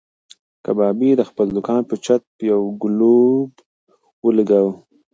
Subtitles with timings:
[0.65, 3.49] کبابي د خپل دوکان په چت کې یو ګلوب
[4.25, 4.73] ولګاوه.